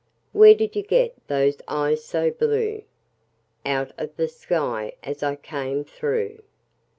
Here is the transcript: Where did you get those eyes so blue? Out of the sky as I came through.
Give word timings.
Where 0.31 0.55
did 0.55 0.75
you 0.75 0.81
get 0.81 1.13
those 1.27 1.57
eyes 1.67 2.03
so 2.03 2.31
blue? 2.31 2.81
Out 3.63 3.91
of 3.99 4.15
the 4.15 4.27
sky 4.27 4.93
as 5.03 5.21
I 5.21 5.35
came 5.35 5.83
through. 5.83 6.39